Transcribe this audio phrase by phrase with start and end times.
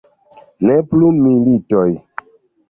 [0.69, 1.87] Ne plu militoj!